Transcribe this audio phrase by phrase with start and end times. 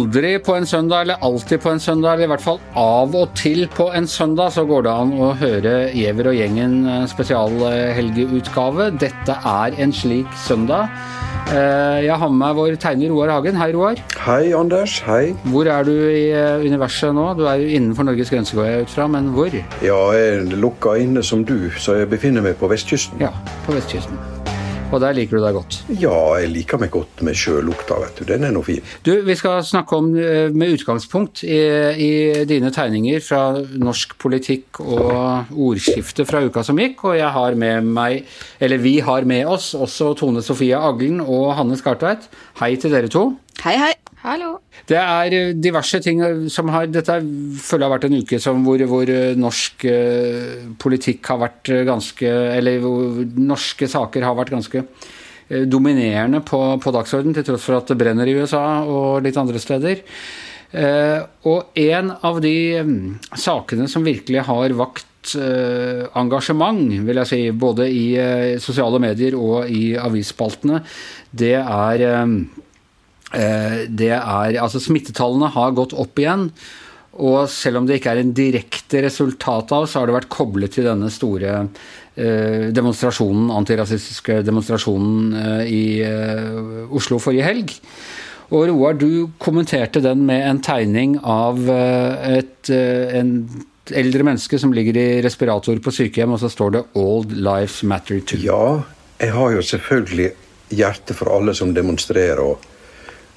[0.00, 3.34] Aldri på en søndag, eller alltid på en søndag, eller i hvert fall av og
[3.36, 8.86] til på en søndag, så går det an å høre Giæver og gjengen eh, spesialhelgeutgave.
[9.02, 10.88] Dette er en slik søndag.
[11.52, 13.60] Eh, jeg har med meg vår tegner Roar Hagen.
[13.60, 14.00] Hei, Roar.
[14.24, 14.96] Hei, Anders.
[15.04, 15.34] Hei.
[15.52, 17.28] Hvor er du i eh, universet nå?
[17.36, 19.52] Du er jo innenfor Norges grense, går jeg ut fra, men hvor?
[19.84, 23.20] Ja, jeg er lukka inne som du, så jeg befinner meg på vestkysten.
[23.20, 23.34] Ja,
[23.66, 24.39] på vestkysten.
[24.90, 25.76] Og der liker du deg godt?
[26.02, 28.24] Ja, jeg liker meg godt med sjølukta, vet du.
[28.26, 28.82] Den er nå fin.
[29.06, 31.60] Du, vi skal snakke om eh, med utgangspunkt i,
[31.94, 32.10] i,
[32.50, 33.42] dine tegninger fra
[33.78, 38.26] norsk politikk og ordskiftet fra uka som gikk, og jeg har med meg,
[38.58, 42.26] eller vi har med oss også Tone Sofie Aglen og Hanne Skartveit.
[42.58, 43.28] Hei til dere to.
[43.60, 43.92] Hei, hei.
[44.22, 44.54] Hallo.
[44.88, 46.20] Det er eh, diverse ting
[46.52, 47.18] som har Dette
[47.60, 51.70] føler jeg har vært en uke som hvor, hvor eh, norsk eh, politikk har vært
[51.88, 54.84] ganske Eller hvor norske saker har vært ganske
[55.66, 59.58] dominerende på, på dagsordenen, til tross for at det brenner i USA og litt andre
[59.58, 60.04] steder.
[61.50, 62.52] Og en av de
[62.86, 63.00] mm,
[63.34, 65.34] sakene som virkelig har vakt
[66.22, 68.04] engasjement, vil jeg si, både i
[68.62, 70.84] sosiale medier og i avisspaltene,
[71.34, 72.26] det er Eh,
[73.30, 76.48] det er Altså, smittetallene har gått opp igjen.
[77.18, 80.76] Og selv om det ikke er en direkte resultat av, så har det vært koblet
[80.76, 81.56] til denne store
[82.14, 87.74] eh, demonstrasjonen, antirasistiske demonstrasjonen eh, i eh, Oslo forrige helg.
[88.50, 93.34] Og Roar, du kommenterte den med en tegning av eh, et eh, en
[93.90, 98.22] eldre menneske som ligger i respirator på sykehjem, og så står det 'Old Lives Matter
[98.22, 98.42] Too'.
[98.44, 98.82] Ja,
[99.18, 100.30] jeg har jo selvfølgelig
[100.70, 102.38] hjerte for alle som demonstrerer.
[102.38, 102.58] og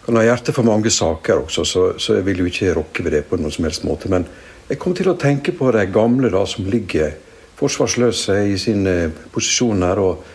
[0.06, 3.16] kan ha hjerte for mange saker også, så, så, jeg vil jo ikke rokke ved
[3.16, 4.12] det på noen som helst måte.
[4.12, 4.26] Men
[4.68, 7.14] jeg kom til å tenke på de gamle da, som ligger
[7.60, 10.26] forsvarsløse i sin eh, posisjon her og,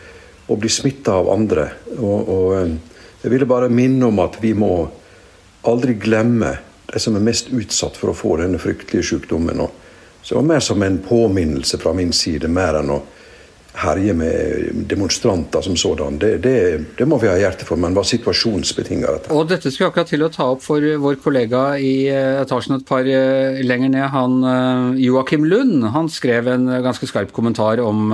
[0.48, 1.66] og blir smitta av andre.
[1.98, 4.72] Og, og, eh, jeg ville bare minne om at vi må
[5.68, 6.54] aldri glemme
[6.88, 9.60] de som er mest utsatt for å få denne fryktelige sykdommen.
[10.22, 13.02] Så det var mer som en påminnelse fra min side, mer enn å
[13.78, 16.18] herje med demonstranter som sådan.
[16.18, 16.54] Det, det,
[16.98, 19.14] det, må vi ha hjerte for, men var situasjonsbetinga.
[19.34, 22.88] Og dette skulle akkurat til å ta opp for vår kollega i eh, etasjen et
[22.88, 25.86] par eh, lenger ned, han eh, Joakim Lund.
[25.94, 28.10] Han skrev en ganske skarp kommentar om,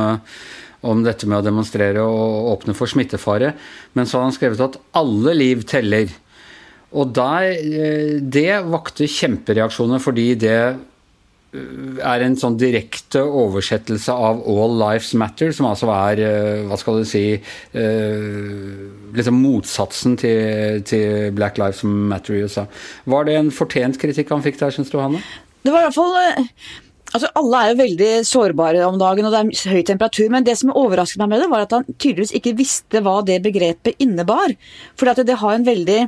[0.85, 3.55] om dette med å demonstrere og åpne for smittefare.
[3.97, 6.13] Men så har han skrevet at alle liv teller.
[6.95, 7.57] Og der,
[8.21, 10.59] det vakte kjempereaksjoner fordi det
[11.55, 16.99] er en sånn direkte oversettelse av 'All Lives Matter', som altså er eh, hva skal
[17.01, 18.73] du si eh,
[19.15, 22.67] liksom motsatsen til, til, 'Black Lives Matter' i USA.
[23.07, 25.23] Var det en fortjent kritikk han fikk der, syns du, Hanne?
[25.65, 26.45] Det var i hvert fall eh,
[27.15, 30.27] Altså, Alle er jo veldig sårbare om dagen, og det er høy temperatur.
[30.35, 33.37] Men det som overrasket meg med det, var at han tydeligvis ikke visste hva det
[33.45, 34.57] begrepet innebar.
[34.99, 36.01] For det har en veldig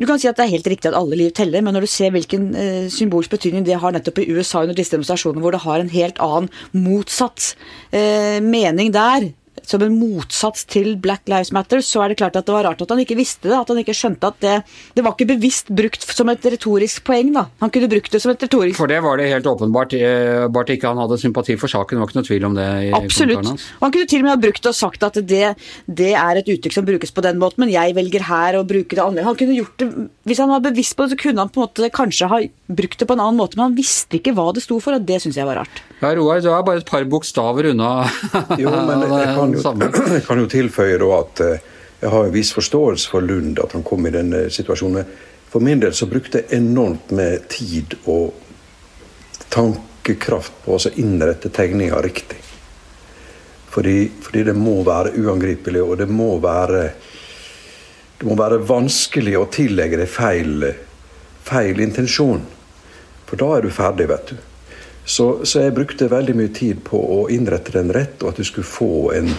[0.00, 1.90] du kan si at det er helt riktig at alle liv teller, men når du
[1.90, 5.64] ser hvilken eh, symbolsk betydning det har nettopp i USA under disse demonstrasjonene, hvor det
[5.66, 7.52] har en helt annen motsatt
[7.92, 9.28] eh, mening der,
[9.68, 12.82] som en motsats til Black Lives Matter, så er det klart at det var rart
[12.84, 13.56] at han ikke visste det.
[13.58, 14.54] At han ikke skjønte at det,
[14.96, 17.32] det var ikke bevisst brukt som et retorisk poeng.
[17.36, 17.46] da.
[17.62, 19.96] Han kunne brukt det som et retorisk For det var det helt åpenbart.
[20.52, 21.98] Bart ikke han hadde sympati for saken.
[21.98, 22.68] Det var ikke noe tvil om det.
[22.88, 23.50] i Absolutt.
[23.52, 25.44] Og han kunne til og med ha brukt det og sagt at det,
[25.86, 28.96] det er et uttrykk som brukes på den måten, men jeg velger her å bruke
[28.96, 29.28] det annerledes.
[29.30, 29.88] Han kunne gjort det,
[30.28, 32.40] Hvis han var bevisst på det, så kunne han på en måte kanskje ha
[32.72, 35.06] brukt det på en annen måte, men han visste ikke hva det sto for, og
[35.08, 35.82] det syns jeg var rart.
[36.02, 37.90] Ja, Roar, du er bare et par bokstaver unna.
[38.58, 41.68] jo, men jeg kan jo, jeg kan jo tilføye at eh,
[42.02, 45.06] jeg har en viss forståelse for Lund, at han kom i denne situasjonen.
[45.52, 48.32] For min del så brukte jeg enormt med tid og
[49.52, 52.40] tankekraft på å innrette tegninga riktig.
[53.72, 56.90] Fordi, fordi, det må være uangripelig, og det må være
[58.18, 60.66] Det må være vanskelig å tillegge deg feil,
[61.42, 62.44] feil intensjon.
[63.26, 64.36] For da er du ferdig, vet du.
[65.04, 68.46] Så, så, jeg brukte veldig mye tid på å innrette den rett, og at du
[68.46, 69.32] skulle få en,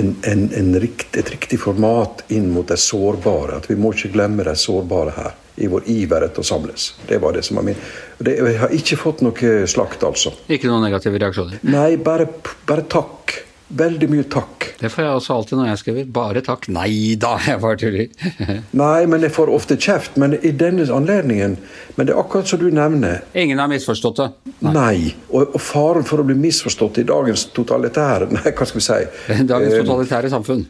[0.00, 3.60] en, en, en rikt, et riktig format inn mot de sårbare.
[3.60, 6.94] At vi må ikke glemme de sårbare her, i vår iver etter å samles.
[7.08, 7.80] Det var det som var min.
[8.18, 10.32] Det, jeg har ikke fått noe slakt, altså.
[10.48, 11.60] Ikke noen negative reaksjoner?
[11.68, 12.30] Nei, bare,
[12.68, 13.21] bare takk.
[13.72, 14.66] Veldig mye takk.
[14.80, 16.08] Det får jeg også alltid når jeg skriver.
[16.12, 16.66] Bare takk.
[16.74, 18.28] Nei da, jeg bare tuller.
[18.82, 20.18] Nei, men jeg får ofte kjeft.
[20.20, 21.56] Men i denne anledningen
[21.96, 23.22] Men det er akkurat som du nevner.
[23.38, 24.28] Ingen har misforstått det?
[24.66, 24.74] Nei.
[24.76, 25.14] nei.
[25.30, 29.00] Og, og, faren for å bli misforstått i dagens totalitære Nei, hva skal vi si?
[29.52, 30.64] Dagens eh, totalitære samfunn.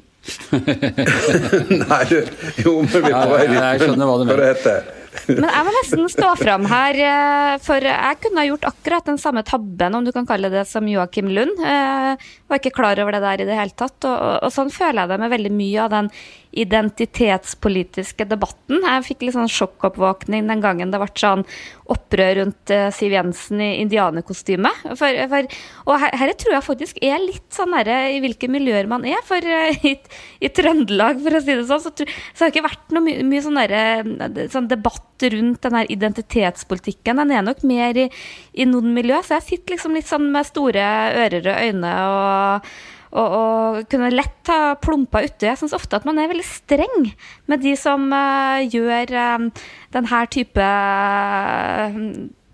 [1.82, 2.18] nei, du
[2.62, 3.58] Jo, men vi er på vei dit.
[3.58, 4.98] Jeg skjønner hva du mener.
[5.28, 9.20] Men jeg må nesten stå fram her, eh, for jeg kunne ha gjort akkurat den
[9.20, 11.60] samme tabben, om du kan kalle det som Joakim Lund.
[11.60, 13.98] Jeg eh, var ikke klar over det der i det hele tatt.
[14.08, 16.12] Og, og, sånn føler jeg det med veldig mye av den
[16.52, 18.82] identitetspolitiske debatten.
[18.84, 21.44] Jeg fikk litt sånn sjokkoppvåkning den gangen det ble sånn
[21.92, 24.70] opprør rundt uh, Siv Jensen i indianerkostyme.
[24.92, 29.20] Og her, her, tror jeg faktisk er litt sånn herre i hvilke miljøer man er.
[29.28, 29.96] For uh, i,
[30.40, 32.06] i, Trøndelag, for å si det sånn, så, så,
[32.44, 37.20] har det ikke vært noe mye, mye sånn, der, sånn debatt rundt den her identitetspolitikken.
[37.22, 38.08] Den er nok mer i,
[38.52, 40.88] i noen miljø, så jeg sitter liksom litt sånn med store
[41.22, 42.74] ører og øyne og
[43.12, 45.48] og, og, kunne lett ha plumpa uti.
[45.48, 47.10] Jeg syns ofte at man er veldig streng
[47.50, 51.98] med de som uh, gjør uh, denne type uh,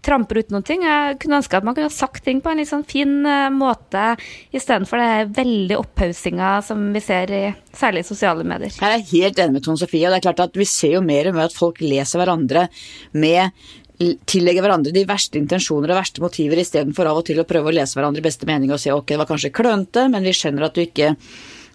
[0.08, 0.84] tramper ut noen ting.
[0.86, 4.14] Jeg kunne ønske at man kunne sagt ting på en litt sånn fin uh, måte,
[4.54, 7.42] istedenfor det veldig opphausinga som vi ser i
[7.76, 8.74] særlig sosiale medier.
[8.80, 10.06] Her er jeg helt enig med Tone Sofie.
[10.08, 12.66] og det er klart at Vi ser jo mer og mer at folk leser hverandre
[13.14, 13.52] med
[13.98, 17.76] tillegge hverandre de verste intensjoner og verste motiver, istedenfor av og til å prøve å
[17.80, 20.68] lese hverandre i beste mening og si ok, det var kanskje klønete, men vi skjønner
[20.68, 21.14] at du ikke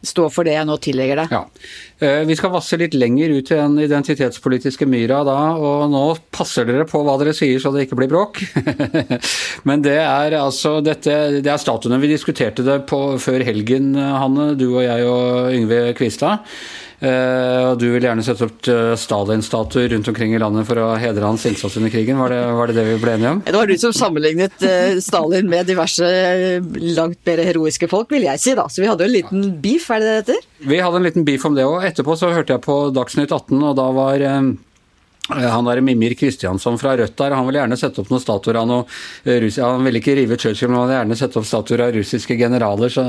[0.04, 1.32] står for det jeg nå tillegger deg.
[1.32, 1.42] Ja.
[2.04, 6.04] Eh, vi skal vasse litt lenger ut i den identitetspolitiske myra da, og nå
[6.36, 8.42] passer dere på hva dere sier så det ikke blir bråk.
[9.68, 12.02] Men det er altså dette, det er statuene.
[12.04, 16.44] Vi diskuterte det på, før helgen, Hanne, du og jeg og Yngve Kvistad.
[17.04, 20.94] Eh, og du vil gjerne sette opp eh, Stalin-statuer rundt omkring i landet for å
[21.00, 22.20] hedre hans innsats under krigen.
[22.22, 23.42] Var det, var det, det vi ble enige om?
[23.44, 26.08] Det var du som sammenlignet eh, Stalin med diverse
[26.96, 28.70] langt mer heroiske folk, vil jeg si da.
[28.72, 30.52] Så vi hadde jo en liten beef, er det det heter?
[30.72, 31.82] Vi hadde en liten beef om det òg.
[31.90, 34.24] Etterpå så hørte jeg på Dagsnytt 18, og da var
[35.30, 38.66] han der Mimir Kristiansson fra Rødt der, han vil gjerne sette opp noen statuer av
[38.68, 38.84] noe
[39.24, 42.36] eh, Han vil ikke rive Churchill, men han vil gjerne sette opp statuer av russiske
[42.36, 42.92] generaler.
[42.92, 43.04] Så,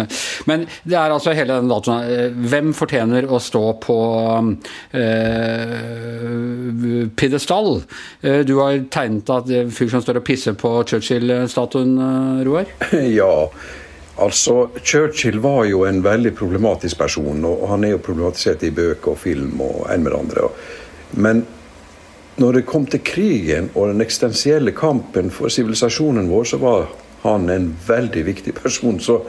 [0.50, 2.06] men det er altså hele den datoen.
[2.06, 3.96] Eh, hvem fortjener å stå på
[4.94, 5.80] eh,
[7.18, 7.82] pidestall?
[8.46, 11.98] Du har tegnet at det fyr som står og pisser på Churchill-statuen,
[12.46, 12.70] Roar?
[13.16, 13.48] Ja.
[14.22, 19.12] Altså, Churchill var jo en veldig problematisk person, og han er jo problematisert i bøker
[19.12, 20.48] og film og en med andre.
[21.20, 21.44] Men
[22.36, 26.90] når det kom til krigen og den eksistensielle kampen for sivilisasjonen vår, så var
[27.22, 29.00] han en veldig viktig person.
[29.00, 29.20] Så,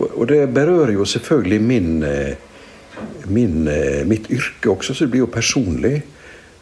[0.00, 2.34] og det berører jo selvfølgelig min, eh,
[3.26, 6.02] min, eh, mitt yrke også, så det blir jo personlig.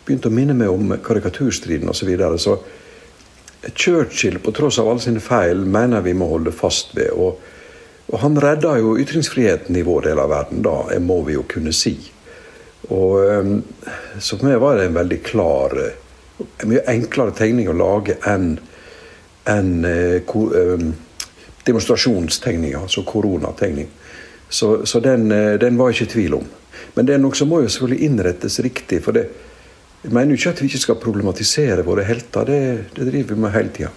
[0.07, 2.03] Begynte å minne meg om karikaturstriden osv.
[2.03, 2.39] Så, videre.
[2.39, 2.59] så
[3.75, 7.13] Churchill, på tross av alle sine feil, mener vi må holde fast ved.
[7.15, 7.39] Og,
[8.11, 11.73] og han redda jo ytringsfriheten i vår del av verden, da, må vi jo kunne
[11.77, 11.95] si.
[12.89, 13.63] Og ehm,
[14.19, 15.77] Så for meg var det en veldig klar
[16.41, 18.55] En mye enklere tegning å lage enn
[19.51, 20.23] en, eh,
[21.67, 23.89] demonstrasjonstegninga, altså koronategning.
[24.49, 26.47] Så, så den, eh, den, var jeg ikke i tvil om.
[26.95, 29.01] Men noe som må jo selvfølgelig innrettes riktig.
[29.05, 29.27] For det,
[30.05, 32.47] jeg mener jo ikke at vi ikke skal problematisere våre helter.
[32.49, 32.61] Det,
[32.97, 33.91] det driver vi med hele tida.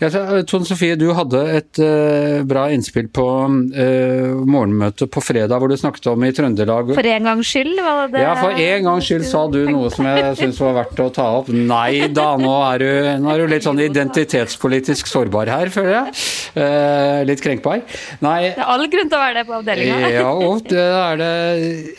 [0.00, 0.08] Ja,
[0.48, 5.76] Tone Sofie, du hadde et uh, bra innspill på uh, morgenmøtet på fredag, hvor du
[5.76, 9.26] snakket om i Trøndelag For en gangs skyld, var det Ja, for en gangs skyld
[9.28, 11.50] sa du noe som jeg syns var verdt å ta opp.
[11.52, 16.16] Nei da, nå er, du, nå er du litt sånn identitetspolitisk sårbar her, føler jeg.
[16.56, 17.84] Uh, litt krenkbar.
[18.24, 20.12] Nei Det er all grunn til å være det på avdelinga.
[20.16, 21.30] ja, og det er det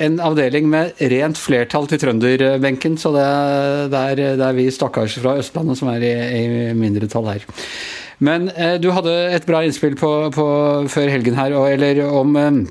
[0.07, 3.29] en avdeling med rent flertall til trønderbenken, så det,
[3.93, 7.51] det, er, det er vi stakkars fra Østlandet som er i, i mindretall her.
[8.21, 10.45] Men eh, du hadde et bra innspill på, på,
[10.93, 12.61] før helgen her, eller om eh,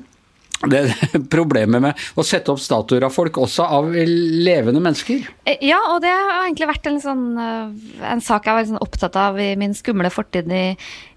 [0.69, 0.83] det
[1.35, 5.25] problemet med å sette opp statuer av folk, også av levende mennesker?
[5.47, 8.83] Eh, ja, og det har egentlig vært en, sånn, eh, en sak jeg var sånn
[8.83, 10.63] opptatt av i min skumle fortid i,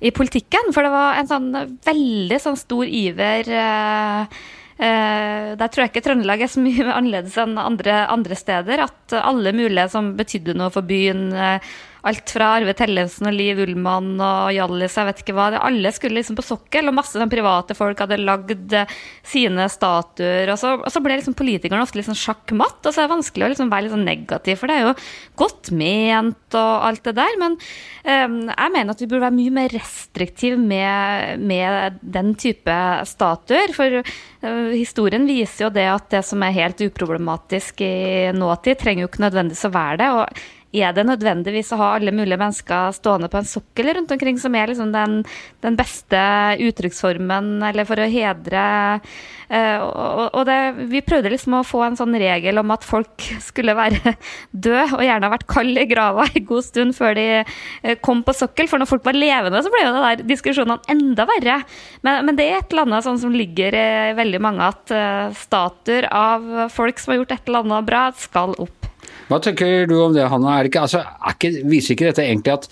[0.00, 0.72] i, politikken.
[0.74, 1.48] For det var en sånn
[1.86, 4.42] veldig sånn stor iver eh,
[4.78, 8.86] eh, der tror jeg ikke Trøndelag er så mye annerledes enn andre, andre steder.
[8.88, 11.74] At alle mulige som betydde noe for byen, eh,
[12.08, 15.46] alt fra Arve Tellefsen og Liv Ullmann og Hjallis, jeg vet ikke hva.
[15.56, 18.90] Alle skulle liksom på sokkel, og masse sånn, private folk hadde lagd eh,
[19.24, 20.52] sine statuer.
[20.52, 23.46] Og så, og så ble liksom politikerne ofte litt sånn og så er det vanskelig
[23.46, 24.94] å liksom være litt sånn negativ, for det er jo
[25.40, 27.38] godt ment og alt det der.
[27.40, 32.80] Men um, jeg mener at vi burde være mye mer restriktive med, med den type
[33.08, 33.72] statuer.
[33.76, 37.94] For uh, historien viser jo det at det som er helt uproblematisk i
[38.36, 40.12] nåtid, trenger jo ikke nødvendigvis å være det.
[40.18, 40.44] og
[40.74, 44.54] er det nødvendigvis å ha alle mulige mennesker stående på en sokkel rundt omkring, som
[44.58, 45.20] er liksom den,
[45.62, 46.20] den beste
[46.64, 48.64] uttrykksformen eller for å hedre
[48.98, 50.58] uh, Og, og det,
[50.90, 54.16] vi prøvde liksom å få en sånn regel om at folk skulle være
[54.50, 58.24] døde, og gjerne ha vært kalde i grava en god stund før de uh, kom
[58.26, 58.70] på sokkel.
[58.70, 61.60] For når folk var levende, så ble jo det der diskusjonene enda verre.
[62.06, 63.88] Men, men det er et eller annet sånn som ligger i
[64.18, 68.58] veldig mange, at uh, statuer av folk som har gjort et eller annet bra, skal
[68.58, 68.83] opp.
[69.28, 70.58] Hva tenker du om det, Hanna?
[70.58, 72.68] Er ikke, altså, er ikke, viser ikke dette egentlig at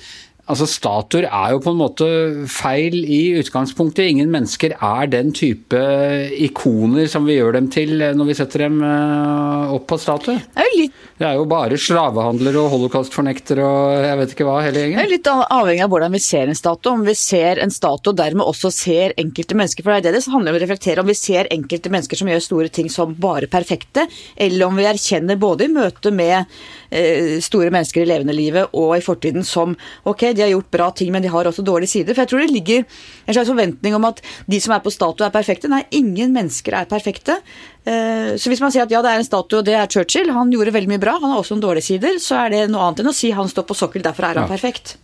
[0.52, 2.06] Altså, Statuer er jo på en måte
[2.52, 4.04] feil i utgangspunktet.
[4.12, 5.80] Ingen mennesker er den type
[6.36, 10.36] ikoner som vi gjør dem til når vi setter dem eh, opp på statue.
[10.52, 15.00] Det er jo bare slavehandlere og holocaustfornektere og jeg vet ikke hva, hele gjengen.
[15.00, 16.92] det er litt avhengig av hvordan vi ser en statue.
[16.92, 20.20] Om vi ser en statue og dermed også ser enkelte mennesker, for det er det
[20.20, 21.00] det handler om å reflektere.
[21.00, 24.06] Om vi ser enkelte mennesker som gjør store ting som bare perfekte,
[24.36, 26.42] eller om vi erkjenner både i møte med
[26.90, 29.76] eh, store mennesker i levende livet og i fortiden som
[30.08, 32.14] ok, de har gjort bra ting, men de har også dårlige sider.
[32.14, 32.84] For jeg tror det ligger
[33.26, 35.68] en slags forventning om at de som er på statue er perfekte.
[35.72, 37.38] Nei, ingen mennesker er perfekte.
[37.84, 40.30] Eh, Så hvis man sier at ja, det er en statue, og det er Churchill,
[40.32, 42.82] han gjorde veldig mye bra, han har også noen dårlige sider, så er det noe
[42.88, 44.48] annet enn å si han står på sokkel, derfor er han Ja.
[44.56, 44.96] perfekt.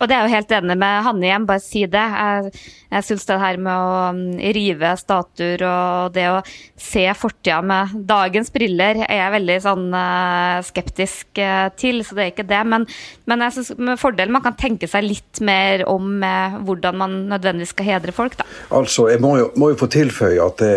[0.00, 2.00] Og det er jo helt enig med Hanne igjen, bare si det.
[2.00, 2.52] Jeg,
[2.88, 6.38] jeg syns det her med å mm, rive statuer og det å
[6.80, 12.24] se fortida med dagens briller, er jeg veldig sånn eh, skeptisk eh, til, så det
[12.24, 12.62] er ikke det.
[12.72, 12.88] Men,
[13.28, 16.24] men jeg synes med fordel man kan tenke seg litt mer om
[16.64, 18.48] hvordan man nødvendigvis skal hedre folk, da.
[18.76, 20.74] Altså, Jeg må jo, må jo få tilføye at det,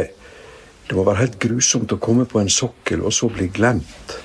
[0.89, 4.17] det må være helt grusomt å komme på en sokkel og så bli glemt.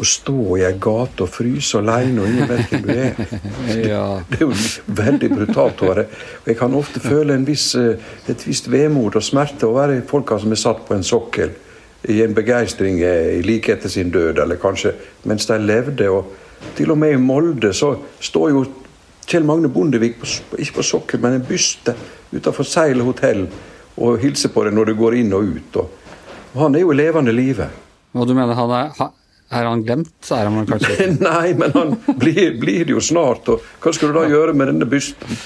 [0.00, 3.18] Å stå i ei gate og fryse alene og ingen vet hvem du er.
[3.90, 4.04] Ja.
[4.28, 4.54] Det er jo
[4.96, 6.06] veldig brutalt å være.
[6.46, 10.38] Jeg kan ofte føle en viss, eh, et visst vemod og smerte å være folka
[10.40, 11.52] som er satt på en sokkel
[12.08, 14.94] i en begeistring i like etter sin død, eller kanskje
[15.28, 16.08] mens de levde.
[16.08, 18.64] Og til og med i Molde så står jo
[19.30, 20.26] Kjell Magne Bondevik på,
[20.58, 21.94] ikke på sokkel, men en byste
[22.32, 23.44] utenfor Seil hotell
[24.00, 25.80] og hilser på deg når du går inn og ut.
[25.82, 26.12] Og,
[26.54, 27.68] og han er jo i levende live.
[28.16, 29.10] Og du mener han er,
[29.50, 30.12] er han glemt?
[30.24, 31.08] Så er han kanskje.
[31.28, 33.50] Nei, men han blir, blir det jo snart.
[33.50, 35.40] Og hva skal du da gjøre med denne bysten?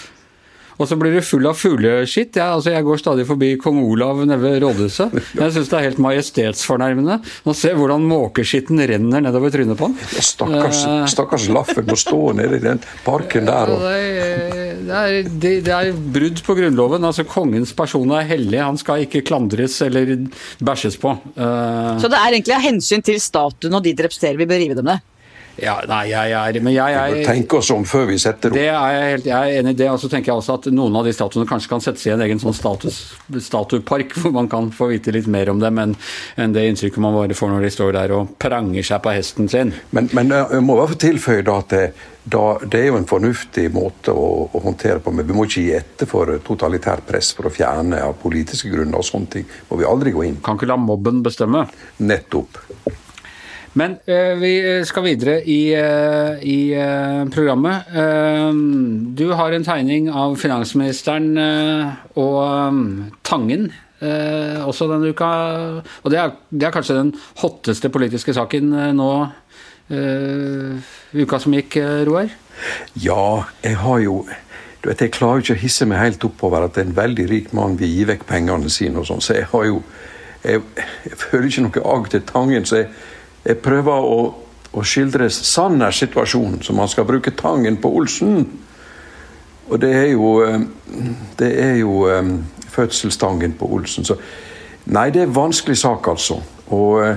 [0.79, 2.37] Og så blir det full av fugleskitt.
[2.37, 5.15] Jeg, altså, jeg går stadig forbi kong Olav nede ved rådhuset.
[5.39, 7.17] Jeg syns det er helt majestetsfornærmende
[7.49, 9.97] å se hvordan måkeskitten renner nedover trynet på han.
[10.19, 11.07] Stakkars, Eh.
[11.09, 13.73] stakkars Laffen må stå nede i den parken der.
[13.73, 17.05] Og, det, er, det, er, det, det er brudd på Grunnloven.
[17.09, 18.61] Altså Kongens person er hellig.
[18.61, 20.17] Han skal ikke klandres eller
[20.61, 21.17] bæsjes på.
[21.39, 24.63] Uh, Så det er egentlig av hensyn til statuen og de de representerer, vi bør
[24.63, 25.03] rive dem ned.
[25.61, 28.57] Ja, nei, jeg er Men jeg, vi bør tenke oss om før vi setter opp.
[28.57, 29.91] det er jeg, helt, jeg er enig i det.
[29.93, 32.25] Og så tenker jeg også at noen av de statuene kanskje kan settes i en
[32.27, 32.99] egen sånn status,
[33.47, 35.95] statuepark, hvor man kan få vite litt mer om dem enn
[36.41, 39.51] en det inntrykket man bare får når de står der og pranger seg på hesten
[39.51, 39.71] sin.
[39.95, 41.85] Men, men eh, jeg må hvert fall tilføye da at det,
[42.25, 45.13] da, det er jo en fornuftig måte å, å håndtere på.
[45.15, 49.01] Men vi må ikke gi etter for totalitært press for å fjerne av politiske grunner
[49.01, 49.49] og sånne ting.
[49.71, 50.43] Må vi aldri gå inn.
[50.45, 51.67] Kan ikke la mobben bestemme.
[52.03, 52.63] Nettopp.
[53.75, 54.53] Men eh, vi
[54.87, 57.89] skal videre i, eh, i eh, programmet.
[57.91, 58.51] Eh,
[59.19, 62.85] du har en tegning av finansministeren eh, og um,
[63.27, 63.73] Tangen
[64.05, 65.27] også denne uka.
[66.05, 69.07] Og det er, det er kanskje den hotteste politiske saken nå
[69.89, 72.29] uka som gikk, Roar?
[73.01, 74.19] Ja, jeg har jo
[74.83, 77.79] du vet, Jeg klarer ikke å hisse meg helt oppover at en veldig rik mann
[77.81, 79.01] vil gi vekk pengene sine.
[79.01, 79.81] og sånn, Så jeg har jo
[80.45, 80.61] Jeg,
[81.07, 82.91] jeg føler ikke noe agg til Tangen, så jeg,
[83.45, 84.21] jeg prøver å,
[84.73, 88.47] å skildre Sanners situasjon, så man skal bruke Tangen på Olsen.
[89.69, 90.61] Og det er jo eh,
[91.39, 92.35] Det er jo eh,
[92.69, 94.05] fødselstangen på Olsen.
[94.05, 94.17] Så
[94.85, 96.43] Nei, det er vanskelig sak, altså.
[96.77, 97.17] Og eh,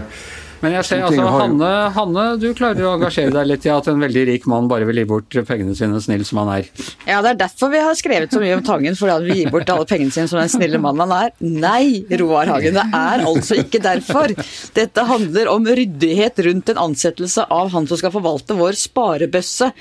[0.63, 4.01] Men jeg ser altså, Hanne, Hanne, du klarer å engasjere deg litt i at en
[4.01, 6.71] veldig rik mann bare vil gi bort pengene sine, snill som han er.
[7.05, 9.47] Ja, det er derfor vi har skrevet så mye om Tangen, fordi han vil gi
[9.53, 11.35] bort alle pengene sine som den snille mannen han er.
[11.45, 14.33] Nei, Roar Hagen, det er altså ikke derfor.
[14.77, 19.71] Dette handler om ryddighet rundt en ansettelse av han som skal forvalte vår sparebøsse.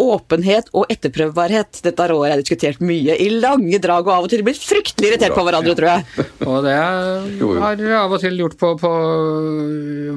[0.00, 1.80] Åpenhet og etterprøvbarhet.
[1.84, 5.12] Dette har og jeg diskutert mye i lange drag, og av og til blitt fryktelig
[5.12, 6.24] irritert på hverandre, tror jeg.
[6.50, 8.92] Og det har vi av og til gjort på, på,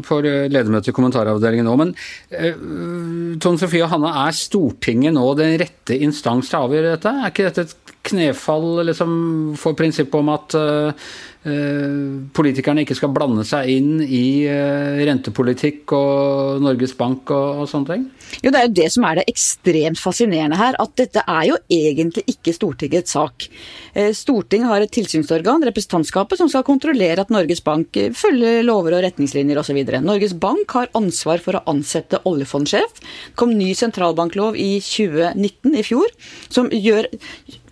[0.08, 1.82] på ledermøtet i kommentaravdelingen òg.
[1.84, 1.94] Men
[2.34, 7.14] uh, Tone Sofie og Hanne, er Stortinget nå den rette instans til å avgjøre dette?
[7.14, 9.12] Er ikke dette et knefall liksom,
[9.60, 11.08] for prinsippet om at eh,
[11.48, 12.04] eh,
[12.36, 17.92] politikerne ikke skal blande seg inn i eh, rentepolitikk og Norges Bank og, og sånne
[17.92, 18.06] ting?
[18.44, 21.60] Jo, Det er jo det som er det ekstremt fascinerende her, at dette er jo
[21.72, 23.48] egentlig ikke Stortingets sak.
[24.14, 29.58] Stortinget har et tilsynsorgan, representantskapet, som skal kontrollere at Norges Bank følger lover og retningslinjer
[29.62, 29.80] osv.
[30.04, 33.00] Norges Bank har ansvar for å ansette oljefondsjef.
[33.00, 36.14] Det kom ny sentralbanklov i 2019, i fjor,
[36.54, 37.10] som gjør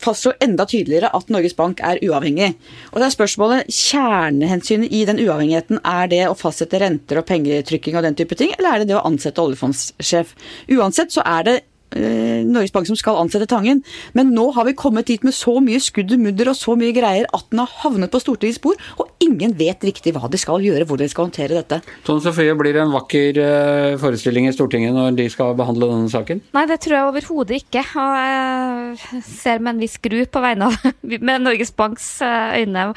[0.06, 2.54] fastslår enda tydeligere at Norges Bank er uavhengig.
[2.94, 7.98] Og det er spørsmålet, Kjernehensynet i den uavhengigheten, er det å fastsette renter og pengetrykking
[7.98, 10.36] og den type ting, eller er det det å ansette oljefondssjef?
[10.78, 11.62] Uansett så er det
[11.96, 13.82] Norges Bank som skal ansette Tangen.
[14.18, 16.94] Men nå har vi kommet dit med så mye skudd og mudder og så mye
[16.96, 20.64] greier at den har havnet på Stortingets bord, og ingen vet riktig hva de skal
[20.64, 21.82] gjøre, hvordan de skal håndtere dette.
[22.08, 26.12] Tone Sofie, blir det en vakker uh, forestilling i Stortinget når de skal behandle denne
[26.12, 26.42] saken?
[26.56, 27.86] Nei, det tror jeg overhodet ikke.
[28.02, 30.90] Og jeg ser med en viss gru på vegne av
[31.30, 32.88] med Norges Banks eh, øyne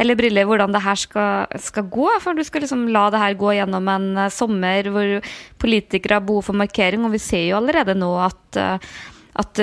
[0.00, 2.08] eller briller hvordan det her skal, skal gå.
[2.22, 5.16] For du skal liksom la det her gå gjennom en eh, sommer hvor
[5.60, 8.80] politikere har behov for markering, og vi ser jo allerede nå at at
[9.40, 9.60] at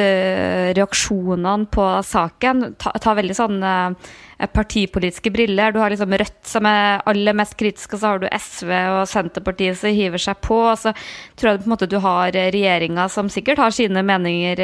[0.77, 4.13] reaksjonene på saken tar, ta veldig sånn uh,
[4.53, 5.73] partipolitiske briller.
[5.75, 9.01] Du har liksom Rødt som er aller mest kritisk, og så har du SV og
[9.11, 10.61] Senterpartiet som hiver seg på.
[10.71, 10.93] Og så
[11.35, 14.63] tror jeg på en måte du har regjeringa som sikkert har sine meninger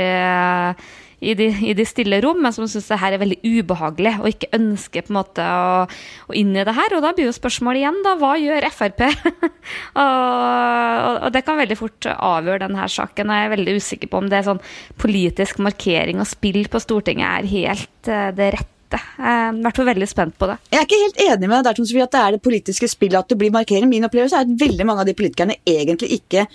[1.23, 4.29] i de, i de, stille rom, men som syns det her er veldig ubehagelig og
[4.29, 5.85] ikke ønsker på en måte å,
[6.29, 6.97] å inn i det her.
[6.97, 9.05] Og da blir jo spørsmålet igjen, da, hva gjør Frp?
[10.03, 13.33] og, og, det kan veldig fort avgjøre denne saken.
[13.33, 14.63] Jeg er veldig usikker på om det er sånn
[15.01, 20.07] politisk markering og spill på Stortinget er helt uh, det rette jeg er i veldig
[20.09, 20.57] spent på det.
[20.71, 23.37] Jeg er ikke helt enig med deg at det er det politiske spillet at det
[23.39, 23.89] blir markering.
[23.89, 26.45] Min opplevelse er at veldig mange av de politikerne egentlig ikke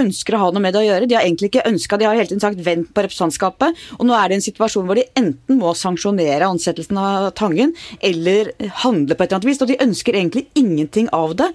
[0.00, 1.08] ønsker å ha noe med det å gjøre.
[1.10, 3.84] De har egentlig ikke ønska, de har hele tiden sagt vent på representantskapet.
[3.98, 8.52] Og nå er det en situasjon hvor de enten må sanksjonere ansettelsen av Tangen, eller
[8.82, 9.62] handle på et eller annet vis.
[9.62, 11.52] Og de ønsker egentlig ingenting av det.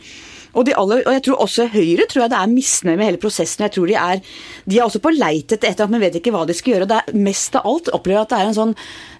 [0.55, 3.65] Og, aller, og, jeg tror også Høyre tror jeg det er misnøye med hele prosessen.
[3.65, 4.24] Jeg tror De er
[4.65, 6.88] de er også på leit etter annet, men vet ikke hva de skal gjøre.
[6.88, 8.74] og det er Mest av alt opplever at det er en sånn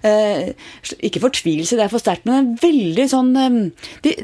[0.06, 0.50] eh,
[1.06, 3.60] Ikke fortvilelse, det er for sterkt, men en veldig sånn eh,
[4.06, 4.14] de,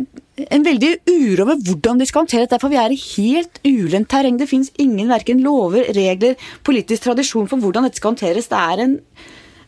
[0.49, 2.61] en veldig uro over hvordan de skal håndtere dette.
[2.63, 4.41] For vi er i helt ulendt terreng.
[4.41, 8.51] Det fins ingen verken lover, regler, politisk tradisjon for hvordan dette skal håndteres.
[8.51, 8.99] Det er en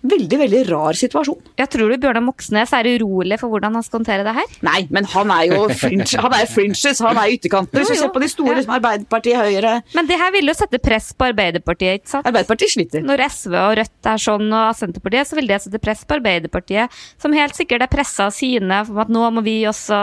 [0.05, 1.41] veldig veldig rar situasjon.
[1.59, 4.57] Jeg tror du Bjørnar Moxnes er urolig for hvordan han skal håndtere det her?
[4.67, 7.81] Nei, men han er jo fringe, han er fringes, han er ytterkanter.
[7.81, 8.65] Hvis du ser på de store, ja.
[8.67, 12.29] som Arbeiderpartiet, Høyre Men det her vil jo sette press på Arbeiderpartiet, ikke sant?
[12.29, 13.05] Arbeiderpartiet sliter.
[13.07, 17.03] Når SV og Rødt er sånn, og Senterpartiet, så vil det sette press på Arbeiderpartiet,
[17.23, 19.99] som helt sikkert er pressa av sine om at nå må vi også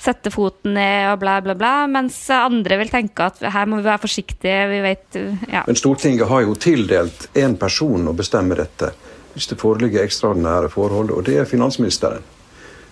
[0.00, 3.88] sette foten ned og bla, bla, bla, mens andre vil tenke at her må vi
[3.88, 5.20] være forsiktige, vi vet
[5.50, 5.64] ja.
[5.66, 8.92] Men Stortinget har jo tildelt én person å bestemme dette
[9.32, 12.22] hvis det foreligger ekstraordinære forhold, og det er finansministeren.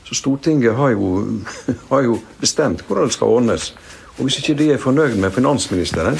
[0.04, 1.27] Så Stortinget har jo,
[1.90, 3.77] har jo bestemt hvordan det skal ordnes.
[4.18, 6.18] Og Hvis ikke de er fornøyd med finansministeren,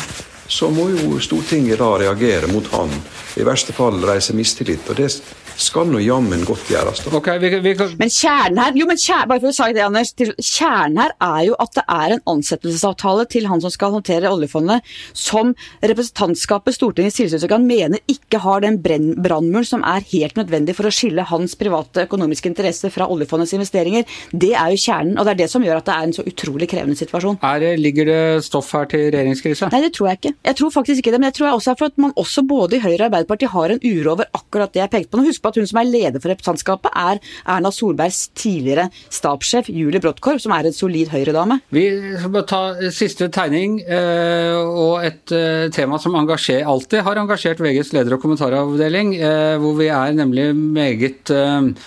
[0.49, 2.93] så må jo Stortinget da reagere mot han.
[3.39, 4.89] I verste fall reise mistillit.
[4.89, 5.11] og det
[5.59, 7.03] skal nå jammen godt gjøres.
[7.05, 7.13] da.
[7.19, 7.91] Okay, vi, vi kan...
[7.99, 11.15] Men kjernen her jo, men kjern, bare for å si det, Anders, til, kjernen her
[11.25, 14.87] er jo at det er en ansettelsesavtale til han som skal håndtere oljefondet,
[15.19, 20.95] som representantskapet, Stortingets tilsynsorgan, mener ikke har den brannmuren som er helt nødvendig for å
[20.95, 24.07] skille hans private økonomiske interesse fra oljefondets investeringer.
[24.31, 26.27] Det er jo kjernen, og det er det som gjør at det er en så
[26.29, 27.41] utrolig krevende situasjon.
[27.43, 29.73] Er, ligger det stoff her til regjeringskrise?
[29.75, 30.35] Nei, det tror jeg ikke.
[30.47, 32.79] Jeg tror faktisk ikke det, men jeg tror også er for at man også både
[32.79, 35.19] i Høyre og Arbeiderpartiet har en uro over akkurat det jeg pekte på.
[35.19, 37.19] Nå, husk på at hun som er leder for representantskapet, er
[37.57, 41.59] Erna Solbergs tidligere stabssjef Julie Brodtkorb, som er en solid Høyre-dame.
[41.75, 47.21] Vi skal bare ta siste tegning, eh, og et eh, tema som engasjer, alltid har
[47.21, 51.35] engasjert VGs leder- og kommentaravdeling, eh, hvor vi er nemlig meget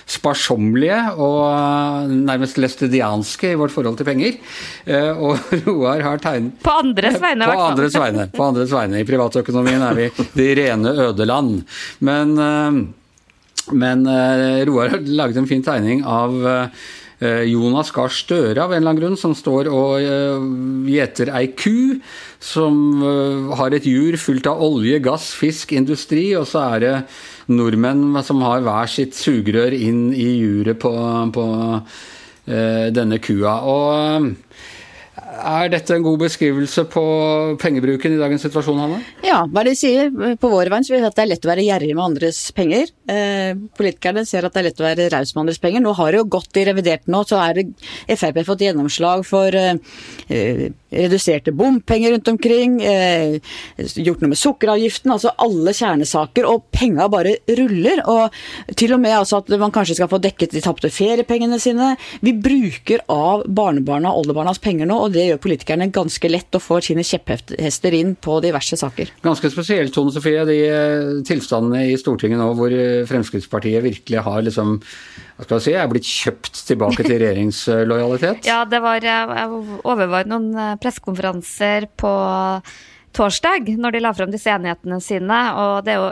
[0.09, 4.37] sparsommelige og nærmest læstedianske i vårt forhold til penger.
[5.21, 8.40] Og Roar har tegnet På andres vegne, i hvert fall.
[8.41, 9.03] På andres vegne.
[9.03, 11.61] I privatøkonomien er vi de rene ødeland.
[12.01, 12.33] Men
[13.69, 16.87] men uh, Roar har laget en fin tegning av uh,
[17.45, 20.01] Jonas Gahr Støre av en eller annen grunn, som står og
[20.89, 21.99] gjeter ei ku
[22.41, 23.03] som
[23.59, 26.95] har et jur fullt av olje, gass, fisk, industri, og så er det
[27.53, 30.95] nordmenn som har hver sitt sugerør inn i juret på,
[31.37, 31.45] på
[32.97, 33.53] denne kua.
[33.69, 34.31] Og
[35.41, 37.03] er dette en god beskrivelse på
[37.61, 38.99] pengebruken i dagens situasjon, Hanne?
[39.25, 41.65] Ja, hva de sier på vår veien, så vil at det er lett å være
[41.65, 42.91] gjerrig med andres penger.
[43.09, 45.83] Eh, politikerne ser at det er lett å være raus med andres penger.
[45.85, 47.67] Nå har det jo gått i revidert nå, så det
[48.19, 49.79] Frp fått gjennomslag for eh,
[50.27, 56.43] eh, reduserte bompenger rundt omkring, gjort noe med sukkeravgiften, altså alle kjernesaker.
[56.51, 58.01] Og penga bare ruller.
[58.11, 61.93] Og til og med altså at man kanskje skal få dekket de tapte feriepengene sine.
[62.19, 66.57] Vi bruker av barnebarna og oldebarnas penger nå, og det det gjør politikerne ganske lett
[66.57, 69.13] å få sine kjepphester inn på diverse saker.
[69.25, 74.45] Ganske spesielt, Tone Sofie, de eh, tilstandene i Stortinget nå hvor eh, Fremskrittspartiet virkelig har
[74.45, 78.45] liksom hva skal jeg si, er blitt kjøpt tilbake til regjeringslojalitet?
[78.49, 79.05] ja, det var
[79.81, 82.15] overvar noen eh, pressekonferanser på
[83.15, 86.11] torsdag når de la fram disse enighetene sine, og det er jo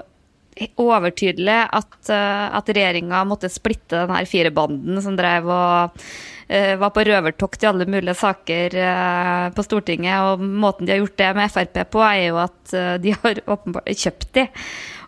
[0.80, 6.94] overtydelig at, uh, at regjeringa måtte splitte den her firebanden som drev og uh, var
[6.96, 10.22] på røvertokt i alle mulige saker uh, på Stortinget.
[10.26, 13.90] Og måten de har gjort det med Frp på, er jo at de har åpenbart
[13.90, 14.48] kjøpt de.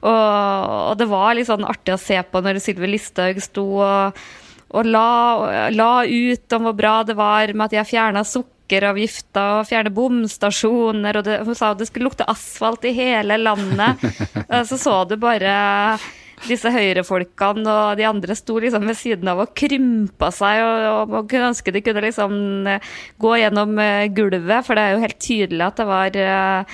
[0.02, 4.22] Og, og, det var litt sånn artig å se på når Sylvi Listhaug sto og,
[4.72, 8.50] og la, la, ut om hvor bra det var med at de har fjerna sukker
[8.71, 13.99] sukkeravgifta og fjerne bomstasjoner, og det, hun sa det skulle lukte asfalt i hele landet.
[14.67, 15.99] Så så du bare
[16.47, 21.13] disse høyrefolkene og de andre sto liksom ved siden av og krympa seg og, og,
[21.19, 22.34] og ønske de kunne liksom
[23.21, 26.65] gå gjennom eh, gulvet, for det er jo helt tydelig at det var Eh,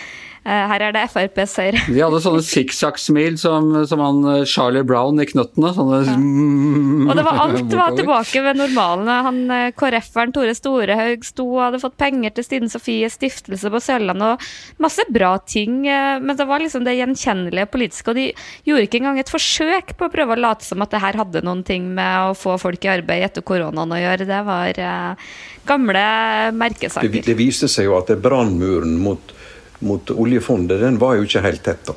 [0.48, 1.76] her er det Frp-seier.
[1.92, 5.74] De hadde sånne sikksakk-smil som, som han eh, Charlie Brown i Knøttene.
[5.76, 6.16] Sånne ja.
[7.10, 9.12] Og det var alt var tilbake ved normalen.
[9.28, 13.82] Han eh, KrF-eren Tore Storehaug sto og hadde fått penger til Stine Sofies stiftelse på
[13.84, 15.82] Sørlandet og masse bra ting.
[15.84, 18.28] Men det var liksom det gjenkjennelige politiske, og de
[18.68, 21.44] gjorde ikke engang et forsøk på å prøve å late som at det her hadde
[21.46, 24.28] noen ting med å få folk i arbeid etter koronaen å gjøre.
[24.30, 24.82] Det var
[25.68, 26.06] gamle
[26.56, 27.12] merkesaker.
[27.12, 29.37] Det, det viste seg jo at det brannmuren mot
[29.80, 31.86] mot oljefondet, den var jo ikke helt tett.
[31.88, 31.96] da.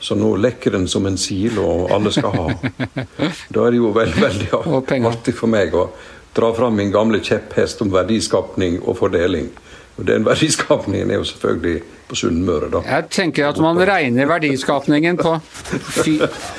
[0.00, 2.46] Så nå lekker den som en sil, og alle skal ha.
[3.54, 5.88] Da er det jo veldig, veldig artig for meg å
[6.36, 9.48] dra fram min gamle kjepphest om verdiskapning og fordeling.
[9.96, 12.82] Og Den verdiskapningen er jo selvfølgelig på Sunnmøre, da.
[12.86, 15.36] Jeg tenker at man regner verdiskapningen på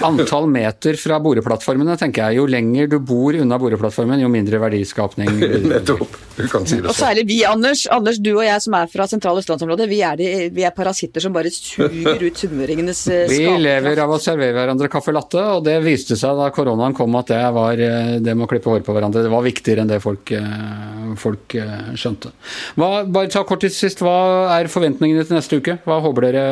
[0.07, 2.41] antall meter fra boreplattformene, tenker jeg.
[2.41, 5.31] Jo lenger du bor unna boreplattformen, jo mindre verdiskapning.
[5.71, 6.17] Nettopp.
[6.37, 6.91] Du kan si det sånn.
[6.91, 10.19] Og særlig vi, Anders, Anders, du og jeg som er fra sentrale østlandsområdet, vi er,
[10.19, 13.33] de, vi er parasitter som bare suger ut sunnmøringenes skaper.
[13.33, 16.95] Eh, vi lever av å servere hverandre caffè latte, og det viste seg da koronaen
[16.97, 19.25] kom at det var eh, det med å klippe hår på hverandre.
[19.25, 21.57] Det var viktigere enn det folk, eh, folk
[21.97, 22.33] skjønte.
[22.77, 24.17] Hva, bare ta kort til sist, hva
[24.59, 25.77] er forventningene til neste uke?
[25.85, 26.45] Hva håper dere,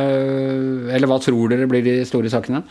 [0.96, 2.64] eller hva tror dere blir de store sakene?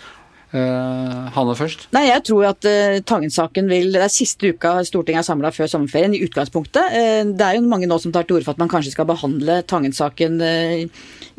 [0.54, 1.88] Uh, Hanne først.
[1.90, 5.66] Nei, Jeg tror at uh, Tangen-saken vil Det er siste uka Stortinget er samla før
[5.72, 6.94] sommerferien, i utgangspunktet.
[6.94, 9.08] Uh, det er jo mange nå som tar til orde for at man kanskje skal
[9.08, 10.84] behandle Tangen-saken uh,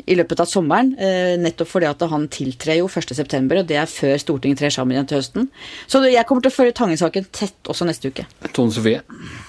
[0.06, 0.94] i løpet av sommeren.
[0.98, 4.96] Eh, nettopp fordi at han tiltrer jo 1.9., og det er før Stortinget trer sammen
[4.96, 5.48] igjen til høsten.
[5.90, 8.26] Så jeg kommer til å følge Tangen-saken tett også neste uke.
[8.56, 9.02] Tone Sofie?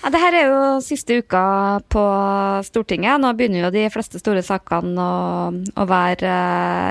[0.04, 1.44] Ja, det her er jo siste uka
[1.94, 2.06] på
[2.68, 3.22] Stortinget.
[3.24, 6.36] Nå begynner jo de fleste store sakene å, å være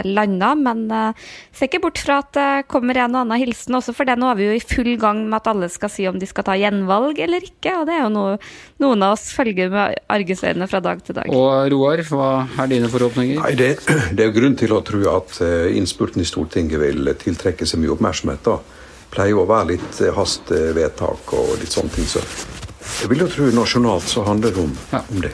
[0.02, 0.86] uh, landa, men
[1.52, 4.16] se ser ikke bort fra at det kommer en og annen hilsen også, for det
[4.20, 6.46] nå er vi jo i full gang med at alle skal si om de skal
[6.46, 8.36] ta gjenvalg eller ikke, og det er jo noe
[8.82, 11.30] noen av oss følger med argusøyne fra dag til dag.
[11.32, 12.28] Og Roar, hva
[12.60, 13.40] er dine forhåpninger?
[13.46, 13.76] Nei, det,
[14.10, 17.92] det, er grunn til å tro at eh, innspurten i Stortinget vil tiltrekke seg mye
[17.94, 18.42] oppmerksomhet.
[18.42, 18.56] da.
[19.12, 22.08] Pleier å være litt eh, hastevedtak og litt sånne ting.
[22.10, 22.24] Så
[23.04, 25.04] jeg vil jo tro nasjonalt så handler det om, ja.
[25.14, 25.32] om det.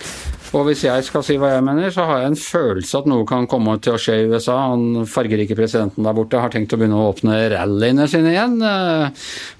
[0.52, 3.24] Og hvis jeg skal si hva jeg mener, så har jeg en følelse at noe
[3.24, 4.58] kan komme til å skje i USA.
[4.74, 8.60] Han fargerike presidenten der borte har tenkt å begynne å åpne rallyene sine igjen.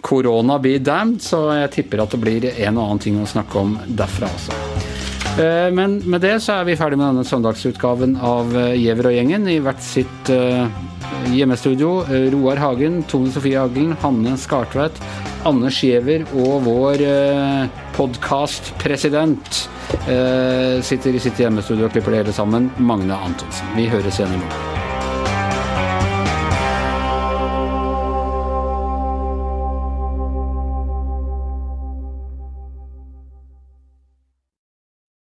[0.04, 3.30] Korona eh, be damned, så jeg tipper at det blir en og annen ting å
[3.32, 4.91] snakke om derfra også.
[5.38, 9.14] Eh, men med det så er vi ferdig med denne søndagsutgaven av eh, Giæver og
[9.16, 10.66] gjengen i hvert sitt eh,
[11.32, 11.92] hjemmestudio.
[12.34, 15.00] Roar Hagen, Tone Sofie Haglen, Hanne Skartveit,
[15.48, 17.02] Anders Giæver og vår
[17.96, 19.64] podkastpresident
[20.86, 23.74] sitter i sitt hjemmestudio og klipper det hele sammen, Magne Antonsen.
[23.76, 24.71] Vi høres igjen i morgen.